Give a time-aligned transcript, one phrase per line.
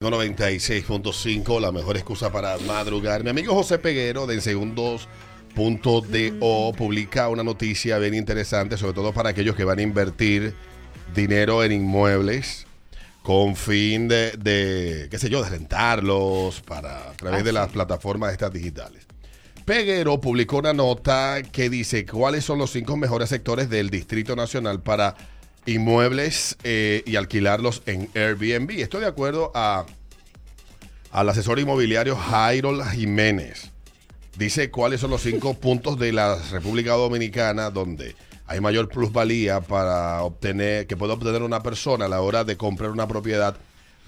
[0.00, 3.22] 96.5, la mejor excusa para madrugar.
[3.22, 5.06] Mi amigo José Peguero de Segundos.do
[6.72, 10.54] publica una noticia bien interesante, sobre todo para aquellos que van a invertir
[11.14, 12.66] dinero en inmuebles
[13.22, 18.32] con fin de, de qué sé yo, de rentarlos para, a través de las plataformas
[18.32, 19.06] estas digitales.
[19.66, 24.80] Peguero publicó una nota que dice cuáles son los cinco mejores sectores del Distrito Nacional
[24.80, 25.14] para
[25.66, 28.70] inmuebles eh, y alquilarlos en Airbnb.
[28.80, 29.86] Estoy de acuerdo a,
[31.12, 33.70] al asesor inmobiliario Jairo Jiménez.
[34.36, 38.14] Dice cuáles son los cinco puntos de la República Dominicana donde
[38.46, 42.90] hay mayor plusvalía para obtener, que puede obtener una persona a la hora de comprar
[42.90, 43.56] una propiedad.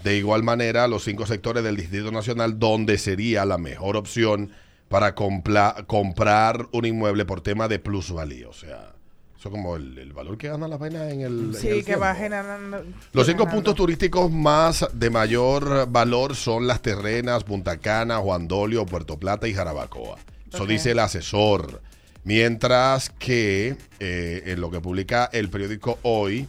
[0.03, 4.51] De igual manera, los cinco sectores del Distrito Nacional donde sería la mejor opción
[4.89, 8.49] para comprar un inmueble por tema de plusvalía.
[8.49, 8.93] O sea,
[9.43, 11.57] eso como el, valor que gana la vaina en el.
[11.57, 12.85] Sí, que va generando.
[13.13, 18.87] Los cinco puntos turísticos más de mayor valor son las terrenas, Punta Cana, Juan Dolio,
[18.87, 20.17] Puerto Plata y Jarabacoa.
[20.53, 21.83] Eso dice el asesor.
[22.23, 26.47] Mientras que eh, en lo que publica el periódico Hoy,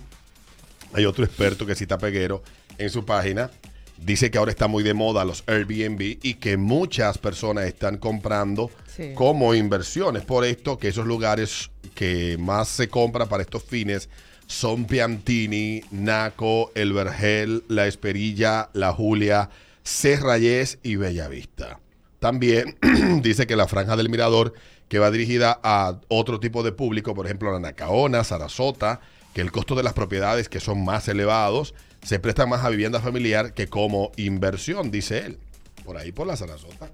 [0.94, 2.44] hay otro experto que cita Peguero
[2.78, 3.50] en su página.
[3.98, 8.70] Dice que ahora está muy de moda los Airbnb y que muchas personas están comprando
[9.16, 10.24] como inversiones.
[10.24, 14.10] Por esto que esos lugares que más se compran para estos fines
[14.48, 19.50] son Piantini, Naco, El Vergel, La Esperilla, La Julia,
[19.84, 21.80] Serrayes y Bellavista.
[22.20, 22.78] También
[23.22, 24.54] dice que la franja del Mirador,
[24.88, 29.02] que va dirigida a otro tipo de público, por ejemplo, la Nacaona, Sarasota,
[29.34, 33.00] que el costo de las propiedades que son más elevados se presta más a vivienda
[33.00, 35.40] familiar que como inversión, dice él.
[35.84, 36.90] Por ahí por la Sarasota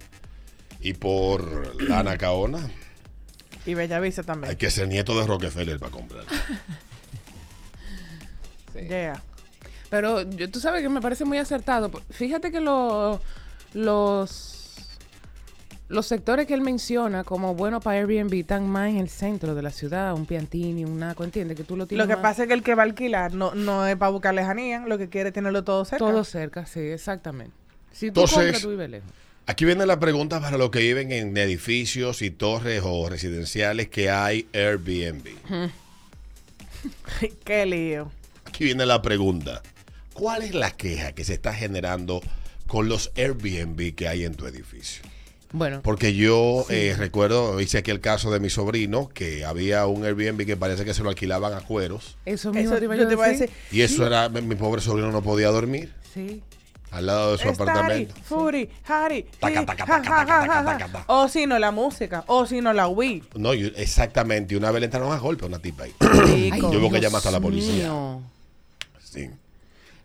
[0.82, 2.70] y por la Nacaona.
[3.66, 4.52] Y Bellavista también.
[4.52, 6.26] Hay que ser nieto de Rockefeller para comprar.
[8.74, 8.88] sí.
[8.88, 9.22] Yeah.
[9.90, 11.92] Pero tú sabes que me parece muy acertado.
[12.10, 13.20] Fíjate que los
[15.90, 19.64] los sectores que él menciona como bueno para Airbnb están más en el centro de
[19.64, 21.58] la ciudad, un Piantini, un Naco, ¿entiendes?
[21.58, 23.56] Que tú lo tienes Lo que pasa es que el que va a alquilar no,
[23.56, 26.06] no es para buscar lejanía, lo que quiere es tenerlo todo cerca.
[26.06, 27.54] Todo cerca, sí, exactamente.
[27.92, 29.10] Si tú compras, tú vives lejos.
[29.50, 34.12] Aquí viene la pregunta para los que viven en edificios y torres o residenciales que
[34.12, 35.28] hay Airbnb.
[37.46, 38.12] Qué lío.
[38.46, 39.64] Aquí viene la pregunta.
[40.14, 42.22] ¿Cuál es la queja que se está generando
[42.68, 45.02] con los Airbnb que hay en tu edificio?
[45.52, 45.82] Bueno.
[45.82, 50.46] Porque yo eh, recuerdo, hice aquí el caso de mi sobrino, que había un Airbnb
[50.46, 52.18] que parece que se lo alquilaban a cueros.
[52.24, 53.50] Eso mismo te iba a decir.
[53.72, 55.92] Y eso era, mi pobre sobrino no podía dormir.
[56.14, 56.44] Sí
[56.92, 58.16] al lado de su apartamento.
[58.24, 59.26] Furi, Harry.
[61.08, 62.24] O si no, la música.
[62.28, 63.24] O si no, la Wii.
[63.36, 64.54] No, exactamente.
[64.54, 65.94] Y una vez le entraron a golpe a una tipa ahí.
[66.52, 67.92] yo hubo que hasta la policía.
[69.04, 69.30] Sí.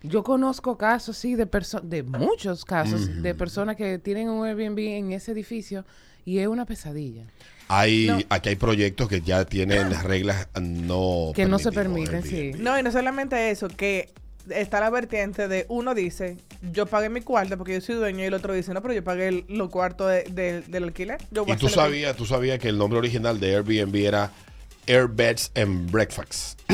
[0.03, 4.77] Yo conozco casos, sí, de personas, de muchos casos, de personas que tienen un Airbnb
[4.79, 5.83] en ese edificio
[6.25, 7.23] y es una pesadilla.
[7.67, 12.51] Hay, aquí hay proyectos que ya tienen reglas no que no se permiten, sí.
[12.59, 14.13] No, y no solamente eso, que
[14.49, 16.37] está la vertiente de uno dice,
[16.71, 19.03] yo pagué mi cuarto porque yo soy dueño y el otro dice, no, pero yo
[19.03, 21.19] pagué los cuartos de, del alquiler.
[21.47, 24.31] y tú sabías, tú sabías que el nombre original de Airbnb era
[24.87, 26.59] Airbeds and Breakfast.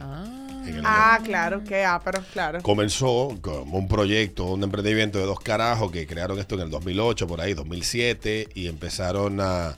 [0.00, 0.38] ah.
[0.84, 2.62] Ah, claro, qué pero claro.
[2.62, 7.26] Comenzó como un proyecto, un emprendimiento de dos carajos que crearon esto en el 2008,
[7.26, 9.76] por ahí, 2007, y empezaron a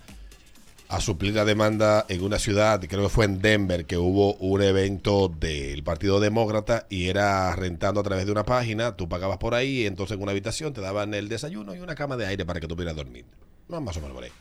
[0.91, 4.61] a suplir la demanda en una ciudad, creo que fue en Denver, que hubo un
[4.61, 9.55] evento del Partido Demócrata y era rentando a través de una página, tú pagabas por
[9.55, 12.45] ahí, y entonces en una habitación te daban el desayuno y una cama de aire
[12.45, 13.25] para que tú pudieras dormir.
[13.69, 14.33] No, más o menos por ahí.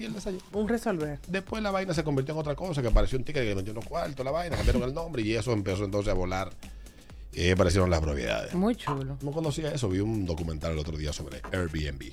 [0.00, 0.42] Y el desayuno.
[0.52, 1.20] Un resolver.
[1.28, 3.70] Después la vaina se convirtió en otra cosa, que apareció un ticket que le metió
[3.70, 6.50] unos cuartos, la vaina, cambiaron el nombre y eso empezó entonces a volar.
[7.32, 8.52] Y aparecieron las propiedades.
[8.52, 9.16] Muy chulo.
[9.22, 12.12] No conocía eso, vi un documental el otro día sobre Airbnb.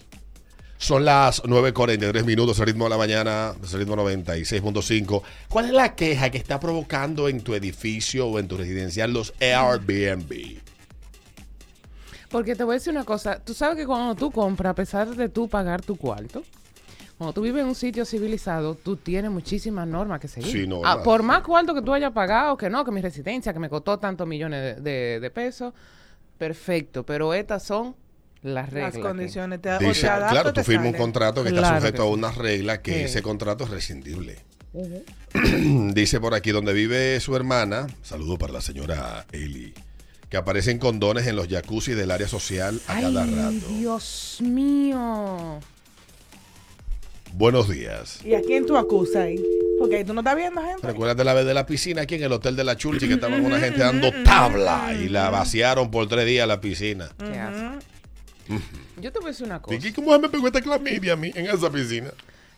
[0.80, 5.22] Son las 9.43 minutos, el ritmo de la mañana, el ritmo 96.5.
[5.50, 9.34] ¿Cuál es la queja que está provocando en tu edificio o en tu residencial los
[9.42, 10.62] Airbnb?
[12.30, 15.10] Porque te voy a decir una cosa, tú sabes que cuando tú compras, a pesar
[15.10, 16.44] de tú pagar tu cuarto,
[17.18, 20.50] cuando tú vives en un sitio civilizado, tú tienes muchísimas normas que seguir.
[20.50, 23.52] Sí, no, ah, por más cuarto que tú hayas pagado, que no, que mi residencia,
[23.52, 25.74] que me costó tantos millones de pesos,
[26.38, 27.96] perfecto, pero estas son
[28.42, 28.96] las reglas.
[28.96, 29.62] Las condiciones.
[29.62, 33.22] Te, Dice, claro, tú firmas un contrato que está sujeto a una regla que ese
[33.22, 34.38] contrato es rescindible.
[35.94, 39.74] Dice por aquí donde vive su hermana, saludo para la señora Eli,
[40.30, 43.68] que aparecen condones en los jacuzzi del área social a cada rato.
[43.70, 45.60] Dios mío.
[47.34, 48.20] Buenos días.
[48.26, 49.44] ¿Y a quién tú acusas ahí?
[49.78, 50.86] Porque tú no estás viendo gente.
[50.86, 53.46] Recuerda la vez de la piscina aquí en el hotel de la Chulchi que estaban
[53.46, 57.10] una gente dando tabla y la vaciaron por tres días la piscina.
[57.18, 57.86] Qué asco.
[59.00, 59.88] Yo te voy a decir una cosa.
[59.88, 62.10] ¿Y cómo me pegó esta clamidia a mí en esa piscina?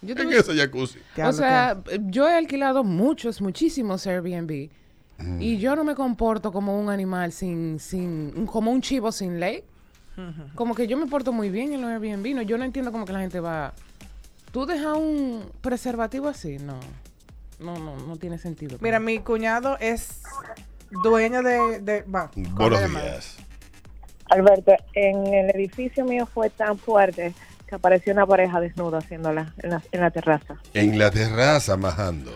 [0.02, 1.00] Yo te En voy esa jacuzzi.
[1.24, 1.78] O sea,
[2.08, 4.70] yo he alquilado muchos, muchísimos Airbnb.
[5.40, 9.64] Y yo no me comporto como un animal sin, sin, como un chivo sin ley.
[10.56, 12.36] Como que yo me porto muy bien en los Airbnb.
[12.36, 13.74] No, yo no entiendo como que la gente va.
[14.52, 16.58] ¿Tú dejas un preservativo así?
[16.58, 16.80] No.
[17.60, 18.78] No, no, no tiene sentido.
[18.82, 20.24] Mira, mi cuñado es
[21.04, 21.80] dueño de...
[21.80, 23.38] de va, Buenos días.
[24.32, 27.34] Alberto, en el edificio mío fue tan fuerte
[27.68, 30.56] que apareció una pareja desnuda haciéndola en la, en la terraza.
[30.74, 32.32] En la terraza majando.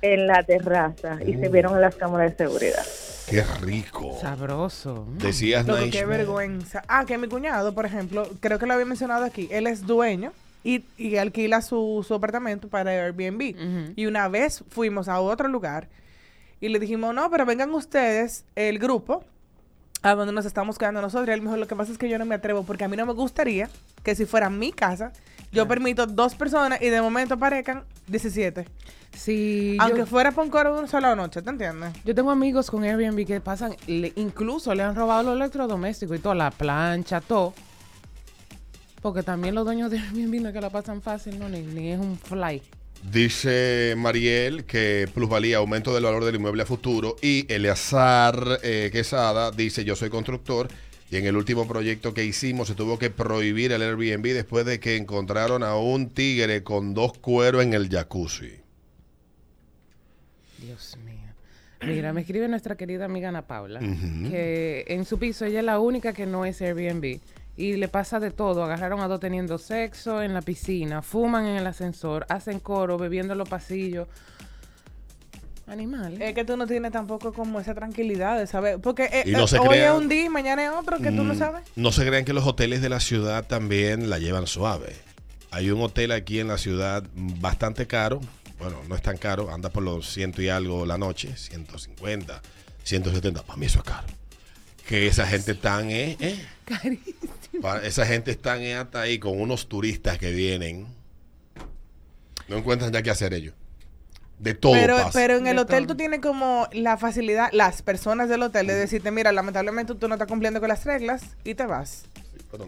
[0.00, 1.18] En la terraza.
[1.26, 2.84] Y se vieron en las cámaras de seguridad.
[3.28, 4.16] Qué rico.
[4.20, 5.06] Sabroso.
[5.18, 6.82] Decías Lo que qué vergüenza.
[6.88, 10.32] Ah, que mi cuñado, por ejemplo, creo que lo había mencionado aquí, él es dueño
[10.64, 13.94] y, y alquila su, su apartamento para Airbnb.
[13.94, 15.88] Y una vez fuimos a otro lugar
[16.60, 19.22] y le dijimos, no, pero vengan ustedes, el grupo,
[20.02, 21.28] a donde nos estamos quedando nosotros.
[21.28, 22.88] Y él me dijo, lo que pasa es que yo no me atrevo porque a
[22.88, 23.68] mí no me gustaría
[24.02, 25.12] que si fuera mi casa,
[25.52, 28.66] yo permito dos personas y de momento aparezcan 17.
[29.14, 31.90] Sí, Aunque yo, fuera por un coro de una sola noche, ¿te entiendes?
[32.04, 36.20] yo tengo amigos con Airbnb que pasan, le- incluso le han robado los electrodomésticos y
[36.20, 37.54] todo, la plancha, todo.
[39.00, 41.92] Porque también los dueños de Airbnb no es que la pasan fácil, no, ni, ni
[41.92, 42.60] es un fly.
[43.02, 47.16] Dice Mariel que plusvalía, aumento del valor del inmueble a futuro.
[47.22, 50.68] Y Eleazar eh, Quesada dice: Yo soy constructor.
[51.08, 54.80] Y en el último proyecto que hicimos se tuvo que prohibir el Airbnb después de
[54.80, 58.54] que encontraron a un tigre con dos cueros en el jacuzzi.
[60.58, 61.14] Dios mío.
[61.82, 65.78] Mira, me escribe nuestra querida amiga Ana Paula, que en su piso ella es la
[65.78, 67.20] única que no es Airbnb.
[67.56, 68.62] Y le pasa de todo.
[68.64, 73.32] Agarraron a dos teniendo sexo en la piscina, fuman en el ascensor, hacen coro, bebiendo
[73.32, 74.08] en los pasillos.
[75.66, 76.22] Animal.
[76.22, 78.78] Es que tú no tienes tampoco como esa tranquilidad de saber.
[78.80, 81.34] Porque eh, no eh, hoy es un día y mañana es otro que tú no
[81.34, 81.62] Mm, sabes.
[81.74, 84.94] No se crean que los hoteles de la ciudad también la llevan suave.
[85.50, 88.20] Hay un hotel aquí en la ciudad bastante caro.
[88.60, 92.40] Bueno, no es tan caro, anda por los ciento y algo la noche, 150,
[92.84, 93.42] 170.
[93.42, 94.06] Para mí eso es caro.
[94.86, 97.74] Que esa gente tan, eh, eh, Carísimo.
[97.82, 100.86] esa gente están eh, hasta ahí con unos turistas que vienen.
[102.48, 103.54] No encuentran ya qué hacer ellos.
[104.38, 105.10] De todo Pero, pasa.
[105.14, 105.94] pero en el De hotel todo.
[105.94, 110.14] tú tienes como la facilidad, las personas del hotel, de decirte, mira, lamentablemente tú no
[110.14, 112.04] estás cumpliendo con las reglas y te vas.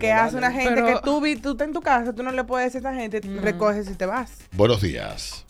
[0.00, 2.22] ¿Qué no hace una gente Pero- que tú, vi- tú estás en tu casa, tú
[2.22, 4.32] no le puedes decir a esa gente, recoges y te vas?
[4.52, 5.44] Buenos días.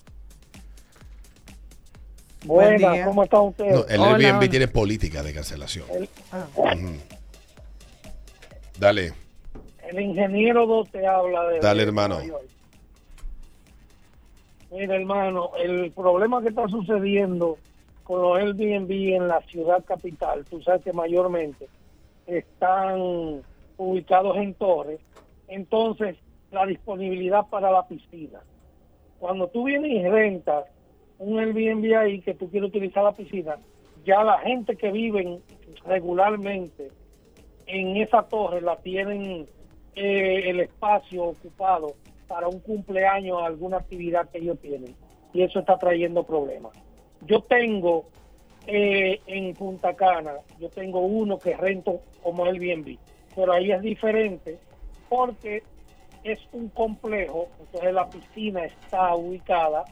[2.45, 3.05] Buen Buenas, día.
[3.05, 3.75] ¿cómo están ustedes?
[3.75, 4.51] No, el Hola, Airbnb hola.
[4.51, 5.87] tiene política de cancelación.
[6.33, 6.47] Ah.
[8.79, 9.13] Dale.
[9.89, 11.61] El ingeniero 2 te habla de...
[11.61, 12.19] Dale, de hermano.
[14.71, 17.59] Mira, hermano, el problema que está sucediendo
[18.05, 21.69] con los Airbnb en la ciudad capital, tú sabes que mayormente
[22.27, 23.43] están
[23.79, 25.01] ubicados en torres,
[25.49, 26.17] entonces
[26.51, 28.41] la disponibilidad para la piscina.
[29.19, 30.65] Cuando tú vienes y rentas
[31.19, 33.57] un Airbnb ahí que tú quieres utilizar la piscina,
[34.05, 35.41] ya la gente que viven
[35.85, 36.91] regularmente
[37.67, 39.47] en esa torre la tienen
[39.95, 41.95] eh, el espacio ocupado
[42.27, 44.95] para un cumpleaños, alguna actividad que ellos tienen.
[45.33, 46.73] Y eso está trayendo problemas.
[47.27, 48.07] Yo tengo
[48.67, 52.97] eh, en Punta Cana, yo tengo uno que rento como Airbnb,
[53.35, 54.59] pero ahí es diferente
[55.09, 55.63] porque
[56.23, 59.85] es un complejo, entonces la piscina está ubicada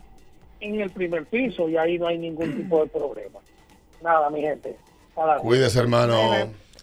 [0.60, 3.40] en el primer piso y ahí no hay ningún tipo de problema.
[4.02, 4.76] Nada, mi gente.
[5.14, 6.18] Para Cuídese, hermano.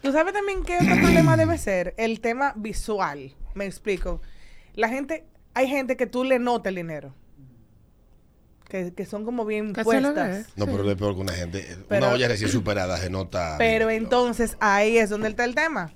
[0.01, 1.93] ¿Tú sabes también qué otro problema debe ser?
[1.97, 3.33] El tema visual.
[3.53, 4.21] Me explico.
[4.73, 7.13] La gente, hay gente que tú le notas el dinero.
[8.67, 10.47] Que, que son como bien puestas.
[10.55, 11.77] No, pero es peor que una gente.
[11.87, 13.55] Pero- una olla recién superada se nota.
[13.59, 15.93] Pero entonces ahí es donde está el tema.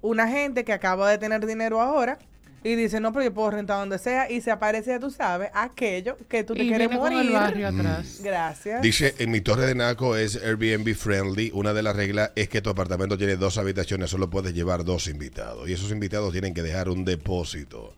[0.00, 2.18] Una gente que acaba de tener dinero ahora
[2.64, 5.50] y dice, no, pero yo puedo rentar donde sea y se aparece, ya tú sabes,
[5.52, 7.32] aquello que tú te Y quieres viene con el morir.
[7.32, 8.20] barrio atrás.
[8.24, 8.80] Gracias.
[8.80, 11.50] Dice, en mi torre de Naco es Airbnb friendly.
[11.52, 15.06] Una de las reglas es que tu apartamento tiene dos habitaciones, solo puedes llevar dos
[15.08, 15.68] invitados.
[15.68, 17.94] Y esos invitados tienen que dejar un depósito.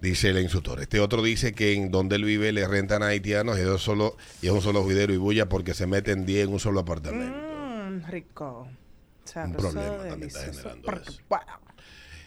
[0.00, 0.80] Dice el instructor.
[0.80, 4.16] Este otro dice que en donde él vive le rentan a haitianos y, es solo,
[4.40, 7.36] y es un solo juidero y bulla porque se meten 10 en un solo apartamento.
[7.36, 8.68] Mm, rico.
[9.24, 11.20] Sabroso, problema también está generando Porque, eso.
[11.28, 11.46] bueno,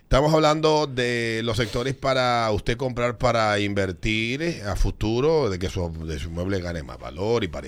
[0.09, 5.69] Estamos hablando de los sectores para usted comprar para invertir eh, a futuro, de que
[5.69, 7.67] su, de su inmueble gane más valor y para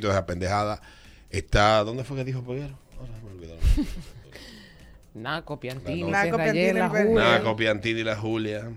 [0.00, 0.80] toda esa pendejada.
[1.28, 2.78] Está, ¿dónde fue que dijo Peguero?
[2.98, 3.56] Ahora me olvidó.
[5.14, 7.12] Naco, Piantini, Naco, Piantini, La Julia.
[7.12, 8.70] Naco, Piantini y la Julia.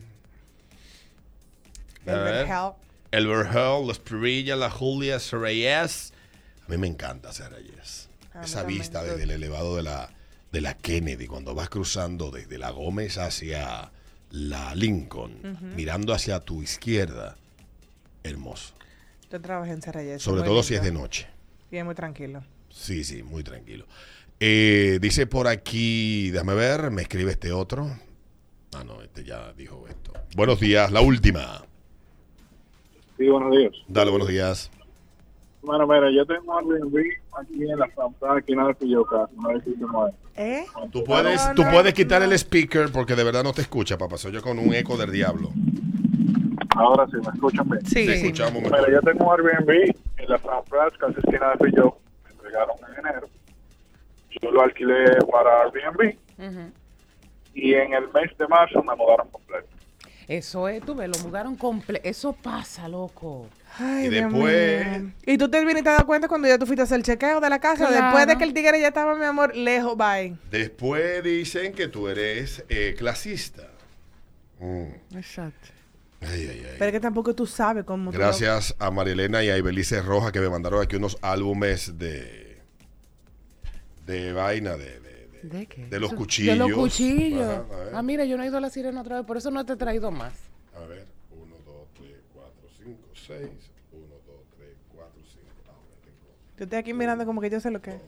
[3.12, 6.12] El los Pirilla, la Julia, Reyes.
[6.68, 8.10] A mí me encanta Reyes.
[8.34, 10.10] A mí Esa vista desde el elevado de la,
[10.56, 13.92] de la Kennedy, cuando vas cruzando desde la Gómez hacia
[14.32, 17.36] la Lincoln, mirando hacia tu izquierda.
[18.24, 18.74] Hermoso.
[19.30, 20.22] Yo trabajé en Cerreyes.
[20.22, 21.28] Sobre todo si es de noche.
[21.72, 22.42] Y es muy tranquilo.
[22.70, 23.86] Sí, sí, muy tranquilo.
[24.40, 27.92] Eh, dice por aquí, déjame ver, me escribe este otro.
[28.74, 30.14] Ah, no, este ya dijo esto.
[30.38, 31.66] Buenos días, la última.
[33.18, 33.74] Sí, buenos días.
[33.90, 34.72] Dale, buenos días.
[35.66, 36.96] Bueno, mira, yo tengo Airbnb
[37.40, 40.10] aquí en la Francia, aquí en Pilloca, no.
[40.38, 40.66] ¿Eh?
[40.92, 42.28] Tú puedes, No, tú no, puedes quitar no.
[42.28, 44.18] el speaker porque de verdad no te escucha, papá.
[44.18, 45.50] Soy yo con un eco del diablo.
[46.76, 47.86] Ahora sí, me escuchan bien.
[47.86, 48.26] Sí, Te sí.
[48.28, 49.70] escuchamos Mira, yo tengo un Airbnb
[50.18, 53.28] en la Francisco, casi esquina de Pilloca, me entregaron en enero.
[54.42, 56.16] Yo lo alquilé para Airbnb
[57.54, 59.68] y en el mes de marzo me mudaron completo.
[60.28, 62.02] Eso es, tú ves, lo mudaron completo.
[62.08, 63.48] Eso pasa, loco.
[63.78, 65.12] Ay, Y Dios después- mío.
[65.26, 67.40] ¿Y tú te viniste te das cuenta cuando ya tú fuiste a hacer el chequeo
[67.42, 67.88] de la casa?
[67.88, 68.06] Claro.
[68.06, 70.36] Después de que el tigre ya estaba, mi amor, lejos, bye.
[70.52, 73.68] Después dicen que tú eres eh, clasista.
[74.60, 75.18] Mm.
[75.18, 75.70] Exacto.
[76.22, 76.76] Ay, ay, ay.
[76.80, 80.02] Pero es que tampoco tú sabes cómo tú lo- Gracias a Marielena y a Ibelice
[80.02, 82.46] Roja que me mandaron aquí unos álbumes de
[84.06, 85.86] de vaina de, de, de- ¿De qué?
[85.88, 86.54] de los cuchillos.
[86.54, 87.42] De los cuchillos.
[87.44, 89.52] Ajá, a ah, mira, yo no he ido a la sirena otra vez, por eso
[89.52, 90.34] no te he traído más.
[90.76, 92.54] A ver, 1, 2, 3, 4,
[92.84, 93.40] 5, 6.
[93.92, 95.46] 1, 2, 3, 4, 5.
[95.68, 96.18] Ahora tengo.
[96.58, 98.02] Yo estoy aquí mirando como que yo sé lo que es.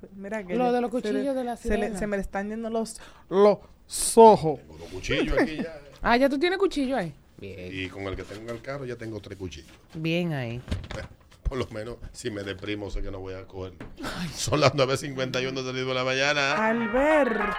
[0.00, 2.16] Pues Mira que Lo de los se le- cuchillos de la se, le- se me
[2.16, 3.58] le están yendo los, los
[4.16, 4.58] ojos.
[4.60, 5.80] Tengo dos cuchillos aquí ya.
[6.02, 7.14] Ah, ya tú tienes cuchillo ahí.
[7.38, 7.58] Bien.
[7.72, 9.72] Y con el que tengo en el carro ya tengo tres cuchillos.
[9.94, 10.60] Bien ahí.
[11.48, 13.74] Por lo menos, si me deprimo, sé que no voy a coger.
[14.34, 16.54] Son las 9.51 de la mañana.
[16.68, 17.54] Albert.